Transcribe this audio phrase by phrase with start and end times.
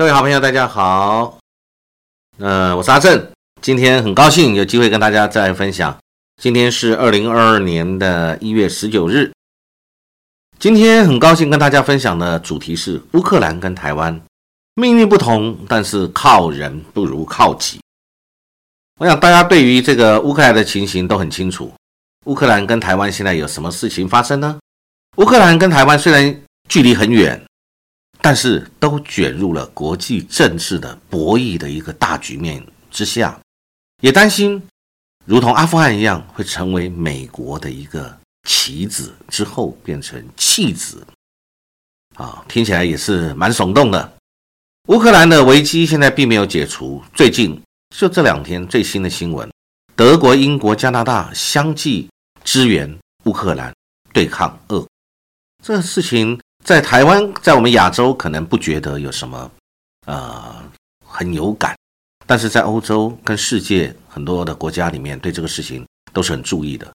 [0.00, 1.38] 各位好朋友，大家好。
[2.38, 3.30] 呃，我是阿正，
[3.60, 5.94] 今天很高兴有机会跟大家再分享。
[6.40, 9.30] 今天是二零二二年的一月十九日。
[10.58, 14.18] 今天很高兴跟大家分享的主题是乌克兰跟台湾
[14.74, 17.78] 命运不同，但是靠人不如靠己。
[18.98, 21.70] 我想大家对于这个乌克兰的情形都很清楚。
[22.24, 24.58] 乌克兰跟台湾现在有什么事情发生呢？
[25.18, 27.44] 乌克兰跟台湾虽然距离很远。
[28.22, 33.40] 但是都卷入了国际政治的博弈的一个大局面之下，
[34.02, 34.62] 也担心，
[35.24, 38.14] 如同阿富汗一样，会成为美国的一个
[38.46, 41.06] 棋子，之后变成弃子。
[42.16, 44.12] 啊，听起来也是蛮耸动的。
[44.88, 47.58] 乌克兰的危机现在并没有解除，最近
[47.96, 49.50] 就这两天最新的新闻，
[49.96, 52.10] 德国、英国、加拿大相继
[52.44, 53.72] 支援乌克兰
[54.12, 54.86] 对抗俄，
[55.64, 56.38] 这事情。
[56.64, 59.50] 在台湾，在我们亚洲可能不觉得有什么，
[60.06, 60.62] 呃，
[61.04, 61.76] 很有感，
[62.26, 66.86] 但是在欧洲跟世界很多的国家里面，对这个事情都是很注意的。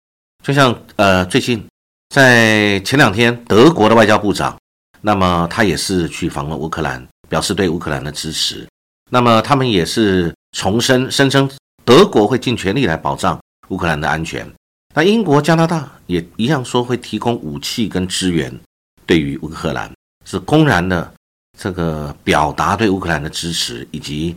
[0.43, 1.65] 就像呃，最近
[2.09, 4.55] 在前两天，德国的外交部长，
[5.01, 8.65] 那么他也是去访问乌克兰，表示对乌克兰的支持。
[9.11, 11.49] 那么他们也是重申，声称
[11.83, 14.49] 德国会尽全力来保障乌克兰的安全。
[14.93, 18.57] 那英国、加拿大也一样说会提供武器跟支援。
[19.05, 19.91] 对于乌克兰
[20.25, 21.13] 是公然的
[21.57, 24.35] 这个表达对乌克兰的支持，以及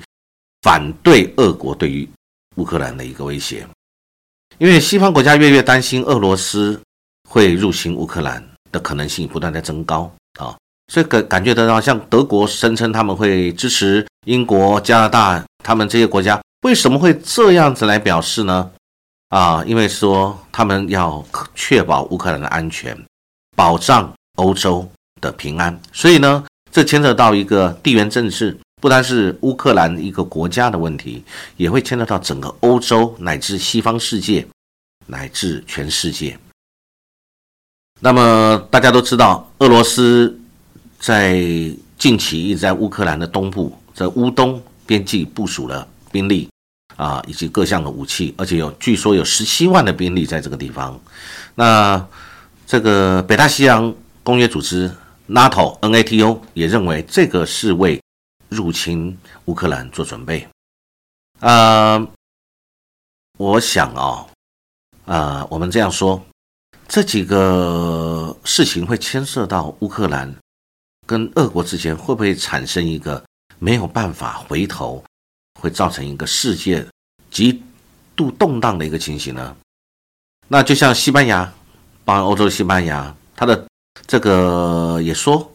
[0.63, 2.09] 反对俄国对于
[2.57, 3.67] 乌克兰的一个威胁。
[4.59, 6.81] 因为西方国家越越担心俄罗斯
[7.29, 10.57] 会入侵乌克兰的可能性不断在增高啊，
[10.93, 18.71] 所以感感觉得到，像德国声称他们会支持英国、加拿大他们这些国家，为什么会这样子来表示呢？
[19.29, 21.25] 啊，因为说他们要
[21.55, 22.97] 确保乌克兰的安全，
[23.55, 24.13] 保障。
[24.39, 24.89] 欧洲
[25.21, 31.25] 的平安，所以呢，这牵扯到一个地缘政治，不单是乌克兰一个国家的问题，
[31.57, 34.47] 也会牵扯到整个欧洲乃至西方世界，
[35.07, 36.39] 乃至全世界。
[38.01, 40.39] 那么大家都知道，俄罗斯
[41.01, 41.43] 在
[41.99, 46.49] 近期一直在乌克兰的东部，在乌东边境部署了兵力
[46.95, 51.01] 啊，以及各项的武器，而且有据说有十七万的兵力在这个地方。
[51.57, 52.07] 那
[52.69, 53.93] 这个北大西洋。
[54.29, 54.95] 公约组织
[55.27, 57.99] NATO、NATO 也认为这个是为
[58.51, 60.47] 入侵乌克兰做准备。
[61.41, 62.07] 呃，
[63.39, 64.27] 我想啊，
[65.07, 66.23] 啊，我们这样说，
[66.87, 70.31] 这几个事情会牵涉到乌克兰
[71.07, 73.25] 跟俄国之间会不会产生一个
[73.59, 75.03] 没有办法回头，
[75.59, 76.87] 会造成一个世界
[77.31, 77.63] 极
[78.15, 79.57] 度动荡的一个情形呢？
[80.49, 81.51] 那就像西班牙，
[82.05, 83.67] 帮欧洲西班牙，它的。
[84.09, 85.53] 这个也说，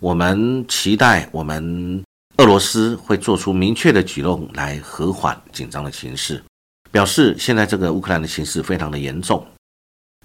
[0.00, 2.02] 我们期待我们
[2.38, 6.42] 俄罗斯会做出明确的举动来和缓紧张的形势，
[6.90, 9.46] 表示现在这个乌克兰的形势非常的严重。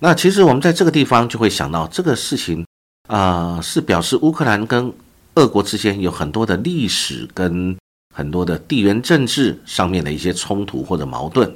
[0.01, 2.65] 那其实我们在这个地方就会想到，这个事情
[3.07, 4.91] 啊，是表示乌克兰跟
[5.35, 7.77] 俄国之间有很多的历史跟
[8.15, 11.55] 很多的地缘政治上面的一些冲突或者矛盾。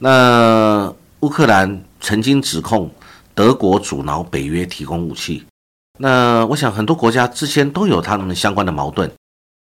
[0.00, 2.90] 那乌克兰曾经指控。
[3.40, 5.42] 德国阻挠北约提供武器，
[5.98, 9.10] 那我想很多国家之间都有他们相关的矛盾。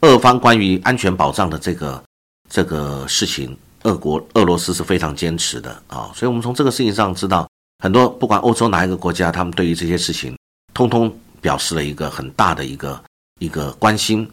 [0.00, 2.02] 俄方关于安全保障的这个
[2.50, 6.10] 这个事情，俄国俄罗斯是非常坚持的啊。
[6.12, 10.36] 所以，我们从这个事情上知道，很多不管欧洲哪一个国家，他们对于这些事情，
[10.74, 13.00] 通通表示了一个很大的一个
[13.38, 14.28] 一个关心。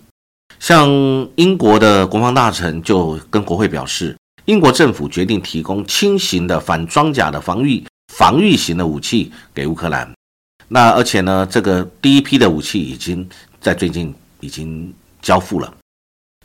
[0.59, 0.89] 像
[1.35, 7.85] 英国的国防大臣就跟国会表示，英国政府决定提供轻型的反装甲的防御。
[8.25, 10.12] 防御型的武器给乌克兰，
[10.68, 13.30] 那而且呢，这个第一批的武器已经
[13.62, 14.91] 在最近已经
[15.22, 15.72] 交付了。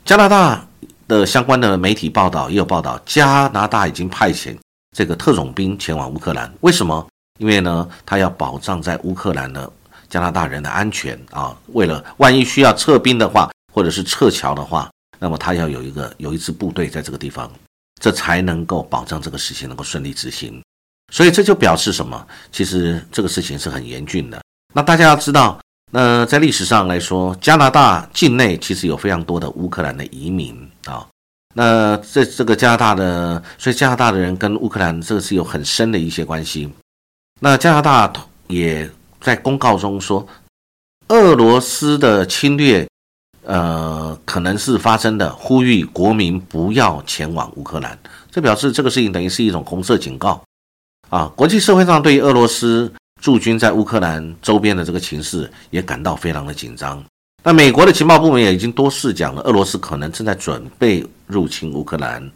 [0.05, 0.63] 加拿大
[1.07, 4.55] 的相关的媒体报道也有报道，加拿大已经派遣
[4.95, 6.53] 这个特种兵前往乌克兰。
[6.59, 7.07] 为什么？
[7.39, 9.67] 因为呢，他要保障在乌克兰的
[10.07, 11.57] 加拿大人的安全啊。
[11.69, 17.51] 为了万一需要撤兵的话，或者是撤侨的话，那么他要有一个有一支部队在这个地方，
[17.99, 20.61] 这才能够保障这个事情能够顺利执行。
[21.11, 22.25] 所以这就表示什么？
[22.51, 24.41] 其实这个事情是很严峻的。
[24.73, 25.59] 那大家要知道，
[25.91, 31.05] 那在历史上来说，加拿大境内其实有非常多的乌克兰的移民啊。
[31.53, 36.71] 那这这个加拿大的，所以加拿大的人跟乌克兰这个是有很深的一些关系。
[37.41, 38.11] 那加拿大
[38.47, 40.25] 也在公告中说，
[41.09, 42.87] 俄罗斯的侵略，
[43.43, 47.99] 呃，可能是发生的，呼吁国民不要前往乌克兰。
[48.31, 50.41] 这表示这个事情等于是一种红色警告。
[51.11, 52.91] 啊，国际社会上对于俄罗斯
[53.21, 57.03] 驻军在乌克兰周边的这个情势也感到非常的紧张，
[57.43, 62.31] 那美国的情报部门也已经多次讲了，俄罗斯可能正在准备入侵乌克兰。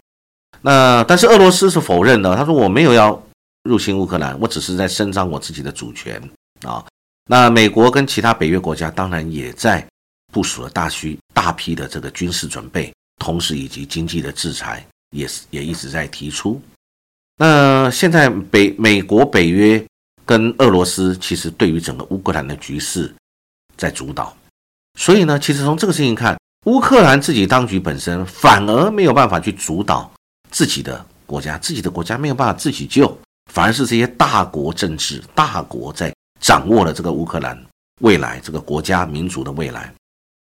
[0.60, 3.20] 那但是俄罗斯是否认的，他说我没有要
[3.64, 6.22] 入侵乌克兰，我只是在伸张我自己的主权
[6.62, 6.84] 啊。
[7.28, 9.84] 那美国跟其他北约国家当然也在
[10.32, 16.60] 部署了大需大批的这个军事准备，同时以及经济的制裁也是也一直在提出。
[17.38, 19.84] 那现在北美国北约
[20.24, 23.14] 跟俄罗斯其实对于整个乌克兰的局势
[23.76, 24.36] 在主导。
[24.98, 30.10] 所以呢，其实从这个事情看，乌克兰自己当局本身反而没有办法去主导
[30.50, 33.16] 自己的国家，自己的国家没有办法自己救，
[33.52, 37.60] 反而是这些大国政治大国在掌握了这个乌克兰
[38.00, 39.92] 未来这个国家民主的未来。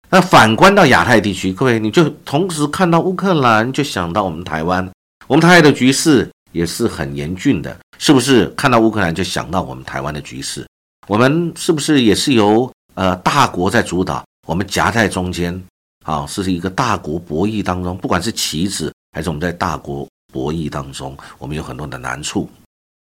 [0.09, 4.89] 那反观到亚太地区，各位你就同时看到乌克兰，就想到我们台湾，
[5.27, 8.47] 我们台湾的局势也是很严峻的，是不是？
[8.51, 10.67] 看到乌克兰就想到我们台湾的局势，
[11.07, 14.25] 我们是不是也是由呃大国在主导？
[14.47, 15.63] 我们夹在中间，
[16.05, 22.49] 啊，是一个大国博弈当中，不管是棋子还是我们在大国博弈当中，我们有很多的难处。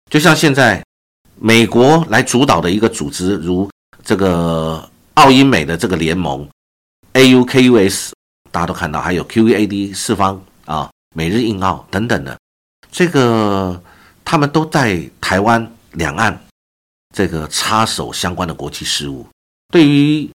[0.10, 0.82] 就像现在
[1.38, 3.70] 美国来主导的一个组织，如
[4.04, 6.48] 这个澳英美的这个联盟
[7.14, 8.12] ，AUKUS，
[8.52, 12.38] 大家都看到，还有 QAD 四方啊，美日印澳等等的，
[12.96, 13.84] 这个
[14.24, 16.40] 他们都在台湾两岸
[17.14, 19.28] 这个插手相关的国际事务，
[19.68, 20.30] 对于。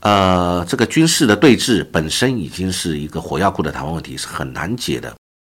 [0.00, 5.14] 呃，这个军事的对峙本身已经是一个火药库的台湾问题，是很难解的。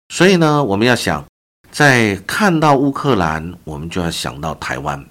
[0.08, 1.24] 所以呢，我们要想，
[1.70, 5.06] 在看到乌克兰，我们就要想到台湾。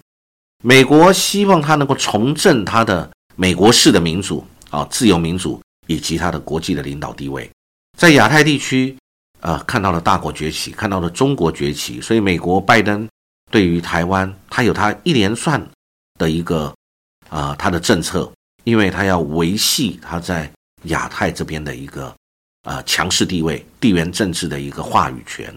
[0.65, 7.49] 美国希望它能够重振它的美国式的民主啊，自由民主以及它的国际的领导地位。
[7.97, 8.97] 在亚太地区，
[9.41, 13.07] 呃，看到了大国崛起，看到了中国崛起，所以美国拜登
[13.51, 15.61] 对于台湾，他有他一连串
[16.17, 16.73] 的一个
[17.29, 18.31] 啊，他的政策。
[18.63, 20.47] 因为他要维系他在
[20.83, 22.13] 亚太这边的一个
[22.61, 25.51] 啊强势地位、地缘政治的一个话语权，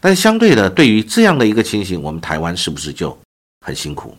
[0.00, 3.14] 但相对的，对于这样的一个情形，我们台湾是不是就
[3.60, 4.16] 很辛苦？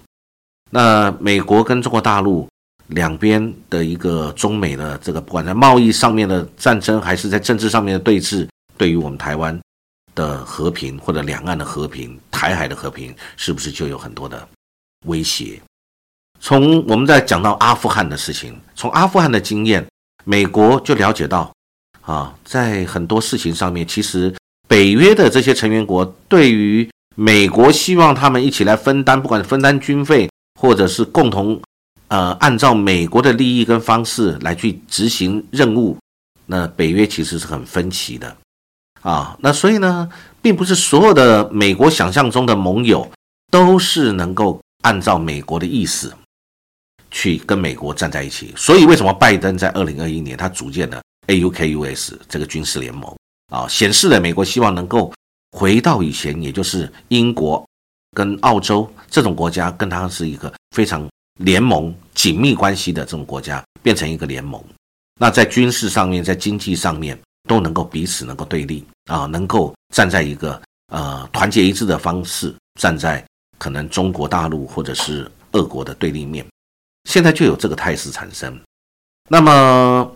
[0.69, 2.47] 那美国跟中国大陆
[2.89, 8.47] 两边的一个中美的这个，不管在贸易上面的战争，还是在政治上面的对峙，
[8.81, 9.61] 对于我们台湾
[10.15, 14.47] 的和平或者两岸的和平、台海的和平，是不是就有很多的
[15.05, 15.61] 威胁？
[16.39, 19.85] 从我们在讲到阿富汗的事情，从阿富汗的经验，
[20.23, 21.53] 美国就了解到，
[22.01, 24.33] 啊，在很多事情上面，其实
[24.67, 30.27] 北约的这些成员国对于美国希望他们一起来分担，不管是分担军费，
[30.59, 31.61] 或者是共同，
[32.07, 35.95] 呃，按照美国的利益跟方式来去执行任务，
[36.47, 38.35] 那北约其实是很分歧的，
[39.01, 40.09] 啊，那所以呢，
[40.41, 43.09] 并不是所有的美国想象中的盟友
[43.49, 46.13] 都是能够按照美国的意思。
[47.13, 53.13] 去跟美国站在一起，所以为什么拜登在二零二一年他组建了 AUKUS 这个军事联盟
[53.53, 55.13] 啊，显示了美国希望能够
[55.51, 57.67] 回到以前，也就是英国
[58.15, 61.05] 跟澳洲这种国家跟他是一个非常
[61.41, 64.63] 联盟紧密关系的这种国家，变成一个联盟。
[65.19, 73.23] 那在军事上面，在经济上面都能够彼此能够对立啊，能够站在一个呃团结一致的方式，站在
[73.57, 76.45] 可能中国大陆或者是俄国的对立面。
[77.09, 78.59] 现在就有这个态势产生，
[79.27, 80.15] 那么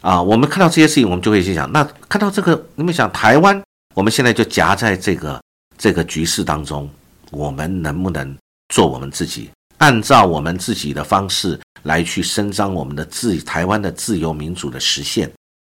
[0.00, 3.62] 啊，我们看到这些事情，我们就会去想，那看到这个，你们想台湾，
[3.94, 5.42] 我们现在就夹在这个
[5.76, 6.88] 这个局势当中，
[7.30, 8.36] 我们能不能
[8.70, 15.30] 做我们自己，按照我们自己的方式来去伸张我们的自台湾的自由民主的实现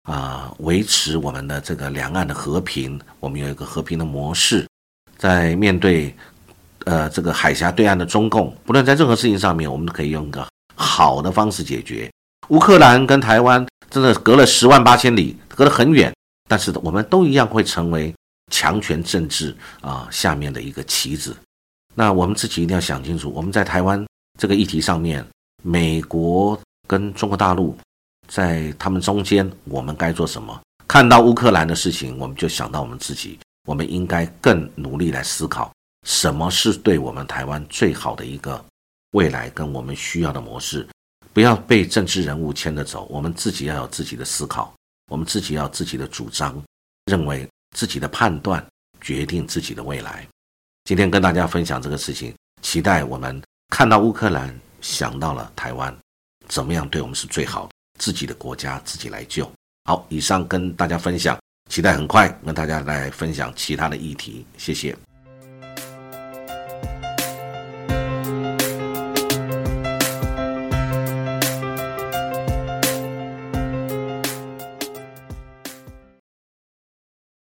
[0.07, 4.67] 啊，维持我们的这个两岸的和平，我们有一个和平的模式，
[5.19, 6.17] 在面对。
[6.85, 10.47] 呃，这个海峡对岸的中共，不论在任何事情上面，我们都可以用一个
[10.77, 12.09] 好的方式解决。
[12.51, 16.15] 乌克兰跟台湾真的隔了十万八千里，隔得很远，
[16.49, 18.15] 但是我们都一样会成为
[18.53, 21.37] 强权政治啊下面的一个棋子。
[21.93, 24.07] 那我们自己一定要想清楚，我们在台湾
[24.39, 25.27] 这个议题上面，
[25.65, 27.77] 美国跟中国大陆
[28.29, 30.61] 在他们中间，我们该做什么？
[30.89, 35.73] 看到乌克兰的事情，我们就想到我们自己，我们应该更努力来思考。
[36.07, 38.65] 什么是对我们台湾最好的一个
[39.11, 40.87] 未来跟我们需要的模式？
[41.33, 44.73] 不要被政治人物牵着走，我们自己要有自己的思考，
[45.11, 46.63] 我们自己要自己的主张，
[47.07, 48.65] 认为自己的判断
[49.01, 50.27] 决定自己的未来。
[50.85, 55.95] 今天跟大家分享这个事情，期待我们看到乌克兰想到了台湾，
[56.49, 57.73] 怎么样对我们是最好的？
[57.99, 59.51] 自己的国家自己来救。
[59.85, 61.39] 好，以上跟大家分享，
[61.71, 64.45] 期待很快跟大家来分享其他的议题。
[64.57, 64.97] 谢谢。